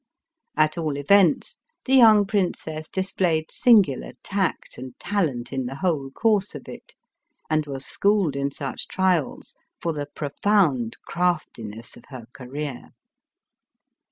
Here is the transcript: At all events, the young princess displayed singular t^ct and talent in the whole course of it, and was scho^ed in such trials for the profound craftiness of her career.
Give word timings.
At 0.57 0.79
all 0.79 0.97
events, 0.97 1.59
the 1.85 1.93
young 1.93 2.25
princess 2.25 2.89
displayed 2.89 3.51
singular 3.51 4.13
t^ct 4.23 4.79
and 4.79 4.97
talent 4.99 5.53
in 5.53 5.67
the 5.67 5.75
whole 5.75 6.09
course 6.09 6.55
of 6.55 6.67
it, 6.67 6.95
and 7.51 7.67
was 7.67 7.83
scho^ed 7.83 8.35
in 8.35 8.49
such 8.49 8.87
trials 8.87 9.53
for 9.79 9.93
the 9.93 10.07
profound 10.07 10.95
craftiness 11.05 11.95
of 11.95 12.05
her 12.07 12.25
career. 12.33 12.85